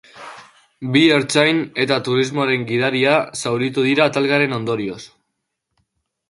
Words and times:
Bi 0.93 1.01
ertzain 1.17 1.59
eta 1.85 1.97
turismoaren 2.07 2.63
gidaria 2.71 3.13
zauritu 3.43 3.85
dira 3.89 4.09
talkaren 4.17 4.57
ondorioz. 4.59 4.99